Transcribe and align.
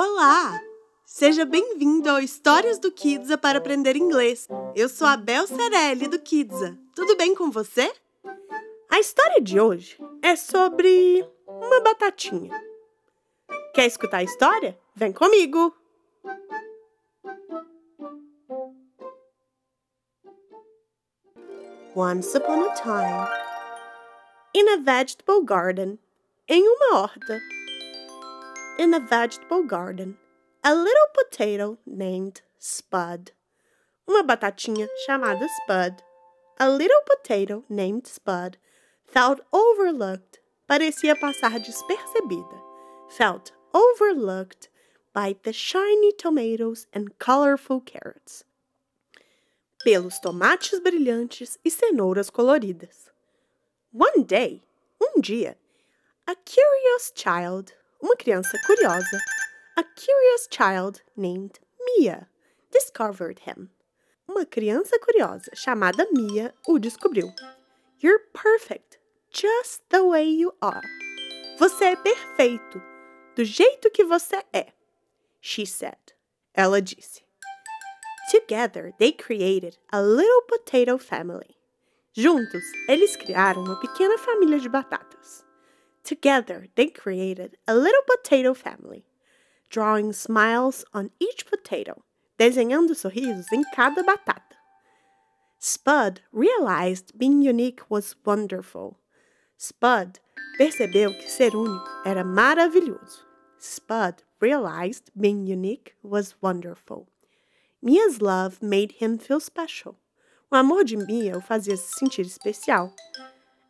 Olá! 0.00 0.62
Seja 1.04 1.44
bem-vindo 1.44 2.08
ao 2.08 2.20
Histórias 2.20 2.78
do 2.78 2.92
Kidsa 2.92 3.36
para 3.36 3.58
aprender 3.58 3.96
inglês. 3.96 4.46
Eu 4.76 4.88
sou 4.88 5.08
a 5.08 5.16
Bel 5.16 5.44
Cerelli 5.44 6.06
do 6.06 6.20
Kidsa. 6.20 6.78
Tudo 6.94 7.16
bem 7.16 7.34
com 7.34 7.50
você? 7.50 7.92
A 8.88 9.00
história 9.00 9.40
de 9.40 9.58
hoje 9.58 9.98
é 10.22 10.36
sobre 10.36 11.28
uma 11.48 11.80
batatinha. 11.80 12.52
Quer 13.74 13.86
escutar 13.86 14.18
a 14.18 14.22
história? 14.22 14.78
Vem 14.94 15.12
comigo! 15.12 15.76
Once 21.96 22.36
upon 22.36 22.62
a 22.62 22.72
time, 22.74 23.26
in 24.54 24.68
a 24.68 24.76
vegetable 24.76 25.44
garden, 25.44 25.98
em 26.46 26.62
uma 26.68 27.00
horta, 27.00 27.40
in 28.78 28.94
a 28.94 29.00
vegetable 29.00 29.64
garden, 29.64 30.16
a 30.62 30.72
little 30.72 31.10
potato 31.12 31.78
named 31.84 32.40
Spud. 32.58 33.32
Uma 34.06 34.22
batatinha 34.22 34.86
chamada 35.06 35.46
Spud. 35.62 36.02
A 36.60 36.70
little 36.70 37.02
potato 37.04 37.64
named 37.68 38.06
Spud 38.06 38.56
felt 39.04 39.40
overlooked. 39.52 40.38
Parecia 40.68 41.14
passar 41.16 41.58
despercebida. 41.58 42.60
Felt 43.10 43.52
overlooked 43.74 44.68
by 45.12 45.34
the 45.42 45.52
shiny 45.52 46.12
tomatoes 46.12 46.86
and 46.92 47.18
colorful 47.18 47.80
carrots. 47.80 48.44
Pelos 49.84 50.20
tomates 50.20 50.78
brilhantes 50.80 51.56
e 51.64 51.70
cenouras 51.70 52.30
coloridas. 52.30 53.10
One 53.92 54.22
day, 54.24 54.62
um 55.00 55.20
dia, 55.20 55.56
a 56.28 56.34
curious 56.44 57.10
child 57.14 57.72
uma 58.00 58.16
criança 58.16 58.56
curiosa, 58.66 59.18
a 59.76 59.82
curious 59.82 60.48
child 60.50 61.02
named 61.16 61.60
Mia, 61.80 62.28
discovered 62.70 63.40
him. 63.46 63.70
Uma 64.28 64.44
criança 64.44 64.98
curiosa 64.98 65.50
chamada 65.54 66.06
Mia 66.12 66.54
o 66.66 66.78
descobriu. 66.78 67.32
You're 68.02 68.22
perfect, 68.32 68.98
just 69.30 69.82
the 69.88 70.02
way 70.02 70.28
you 70.28 70.54
are. 70.60 70.86
Você 71.58 71.86
é 71.86 71.96
perfeito, 71.96 72.80
do 73.34 73.44
jeito 73.44 73.90
que 73.90 74.04
você 74.04 74.44
é. 74.52 74.72
She 75.40 75.66
said. 75.66 75.98
Ela 76.54 76.80
disse. 76.80 77.22
Together 78.30 78.92
they 78.98 79.12
created 79.12 79.78
a 79.90 80.00
little 80.00 80.42
potato 80.42 80.98
family. 80.98 81.56
Juntos, 82.12 82.64
eles 82.88 83.16
criaram 83.16 83.62
uma 83.62 83.80
pequena 83.80 84.18
família 84.18 84.58
de 84.58 84.68
batatas. 84.68 85.47
Together, 86.08 86.68
they 86.74 86.86
created 86.86 87.58
a 87.66 87.74
little 87.74 88.00
potato 88.06 88.54
family, 88.54 89.04
drawing 89.68 90.10
smiles 90.14 90.82
on 90.94 91.10
each 91.20 91.44
potato, 91.44 92.02
desenhando 92.38 92.94
sorrisos 92.94 93.52
em 93.52 93.62
cada 93.74 94.02
batata. 94.02 94.56
Spud 95.58 96.22
realized 96.32 97.12
being 97.18 97.42
unique 97.42 97.82
was 97.90 98.16
wonderful. 98.24 98.98
Spud 99.58 100.18
percebeu 100.58 101.12
que 101.20 101.28
ser 101.28 101.50
único 101.50 101.86
era 102.06 102.24
maravilhoso. 102.24 103.24
Spud 103.58 104.22
realized 104.40 105.10
being 105.14 105.46
unique 105.46 105.94
was 106.02 106.36
wonderful. 106.40 107.06
Mia's 107.82 108.22
love 108.22 108.62
made 108.62 108.92
him 108.92 109.18
feel 109.18 109.40
special. 109.40 109.98
O 110.50 110.56
amor 110.56 110.84
de 110.84 110.96
Mia 110.96 111.36
o 111.36 111.40
fazia 111.42 111.76
se 111.76 112.00
sentir 112.00 112.24
especial. 112.24 112.94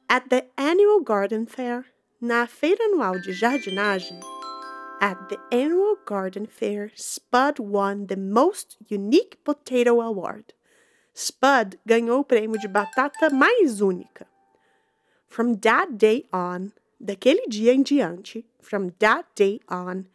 At 0.09 0.31
the 0.31 0.47
annual 0.57 1.01
garden 1.01 1.45
fair, 1.45 1.87
na 2.21 2.47
feira 2.47 2.85
anual 2.85 3.21
de 3.21 3.33
jardinagem, 3.33 4.19
at 5.01 5.29
the 5.29 5.39
annual 5.53 5.97
garden 6.05 6.47
fair, 6.47 6.91
Spud 6.97 7.61
won 7.61 8.07
the 8.07 8.17
most 8.17 8.77
unique 8.89 9.39
potato 9.45 10.01
award. 10.01 10.53
Spud 11.15 11.79
ganhou 11.87 12.21
o 12.21 12.25
prêmio 12.25 12.59
de 12.59 12.67
batata 12.67 13.31
mais 13.31 13.81
única. 13.81 14.27
From 15.29 15.55
that 15.57 15.97
day 15.97 16.27
on, 16.33 16.73
daquele 17.01 17.47
dia 17.49 17.73
em 17.73 17.83
diante, 17.83 18.45
from 18.61 18.91
that 18.99 19.27
day 19.37 19.61
on, 19.69 20.07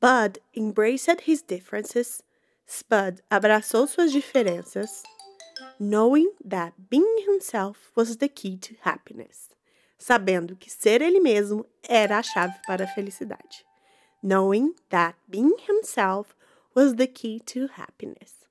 Bud 0.00 0.40
embraced 0.56 1.22
his 1.26 1.42
differences. 1.42 2.22
Spud 2.66 3.22
abraçou 3.30 3.86
suas 3.86 4.10
diferenças, 4.10 5.02
knowing 5.78 6.32
that 6.44 6.72
being 6.88 7.24
himself 7.24 7.92
was 7.94 8.16
the 8.16 8.28
key 8.28 8.56
to 8.56 8.74
happiness 8.82 9.50
sabendo 10.00 10.56
que 10.56 10.70
ser 10.70 11.02
ele 11.02 11.20
mesmo 11.20 11.64
era 11.86 12.18
a 12.18 12.22
chave 12.22 12.58
para 12.66 12.84
a 12.84 12.88
felicidade. 12.88 13.64
Knowing 14.22 14.74
that 14.88 15.16
being 15.28 15.54
himself 15.68 16.34
was 16.74 16.94
the 16.94 17.06
key 17.06 17.38
to 17.40 17.68
happiness. 17.76 18.46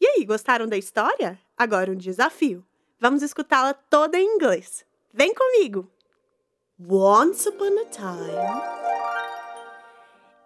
E 0.00 0.06
aí, 0.06 0.24
gostaram 0.24 0.68
da 0.68 0.76
história? 0.76 1.38
Agora 1.56 1.90
um 1.90 1.96
desafio. 1.96 2.64
Vamos 3.00 3.22
escutá-la 3.22 3.72
toda 3.72 4.18
em 4.18 4.36
inglês. 4.36 4.84
Vem 5.12 5.32
comigo! 5.34 5.90
Once 6.78 7.48
upon 7.48 7.78
a 7.78 7.86
time, 7.86 8.86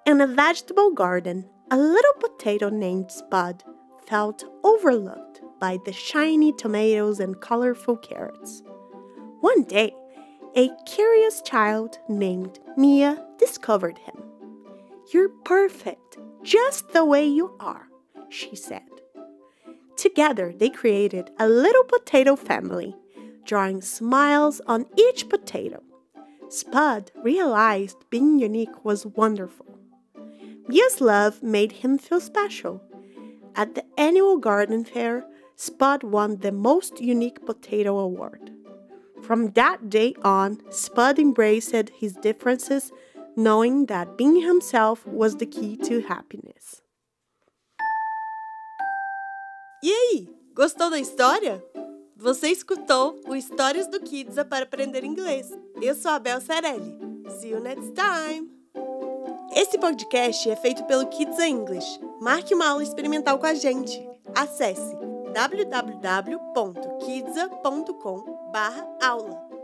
in 0.07 0.21
a 0.21 0.27
vegetable 0.29 0.93
garden, 0.93 1.45
a 1.73 1.77
little 1.77 2.15
potato 2.21 2.69
named 2.69 3.11
Spud 3.11 3.65
felt 4.07 4.45
overlooked 4.63 5.41
by 5.59 5.79
the 5.85 5.93
shiny 5.93 6.53
tomatoes 6.53 7.19
and 7.19 7.41
colorful 7.41 7.97
carrots. 7.97 8.63
One 9.41 9.65
day, 9.65 9.93
a 10.57 10.69
curious 10.85 11.43
child 11.43 11.99
named 12.09 12.59
Mia 12.77 13.25
discovered 13.39 13.99
him. 13.99 14.17
You're 15.13 15.29
perfect, 15.45 16.19
just 16.43 16.93
the 16.93 17.05
way 17.05 17.25
you 17.27 17.55
are, 17.61 17.89
she 18.29 18.57
said. 18.57 18.83
Together, 19.97 20.53
they 20.57 20.71
created 20.71 21.31
a 21.39 21.49
little 21.49 21.85
potato 21.85 22.35
family, 22.35 22.97
drawing 23.45 23.81
smiles 23.83 24.61
on 24.67 24.87
each 24.97 25.29
potato. 25.29 25.83
Spud 26.49 27.13
realized 27.23 27.99
being 28.11 28.39
unique 28.39 28.85
was 28.85 29.07
wonderful. 29.07 29.79
Mia's 30.67 31.01
love 31.01 31.43
made 31.43 31.73
him 31.73 31.97
feel 31.99 32.21
special. 32.21 32.83
At 33.55 33.75
the 33.75 33.85
annual 33.99 34.39
garden 34.39 34.85
fair, 34.85 35.25
Spud 35.55 36.03
won 36.03 36.39
the 36.39 36.53
most 36.53 37.01
unique 37.01 37.45
potato 37.45 37.99
award. 37.99 38.50
From 39.23 39.53
that 39.53 39.89
day 39.89 40.15
on, 40.25 40.59
Spud 40.71 41.19
embraced 41.19 41.91
his 41.91 42.15
differences, 42.15 42.91
knowing 43.37 43.87
that 43.87 44.17
being 44.17 44.41
himself 44.43 45.07
was 45.07 45.37
the 45.37 45.47
key 45.47 45.77
to 45.77 46.01
happiness. 46.09 46.83
E 49.83 49.91
aí, 49.91 50.29
gostou 50.55 50.91
da 50.91 50.99
história? 50.99 51.63
Você 52.17 52.49
escutou 52.49 53.19
o 53.27 53.35
Histórias 53.35 53.87
do 53.87 53.99
Kidsa 53.99 54.45
para 54.45 54.65
aprender 54.65 55.05
inglês. 55.05 55.51
Eu 55.81 55.95
sou 55.95 56.11
a 56.11 56.19
Bel 56.19 56.41
Cerelli. 56.41 56.99
See 57.41 57.51
you 57.51 57.61
next 57.61 57.93
time! 57.95 58.51
Esse 59.57 59.79
podcast 59.79 60.51
é 60.51 60.57
feito 60.57 60.85
pelo 60.85 61.07
Kidsa 61.07 61.47
English. 61.47 61.99
Marque 62.21 62.55
uma 62.55 62.69
aula 62.69 62.83
experimental 62.83 63.39
com 63.39 63.47
a 63.47 63.55
gente. 63.55 64.07
Acesse 64.35 65.10
www.kidsa.com 65.35 68.25
barra 68.53 68.87
aula. 69.01 69.60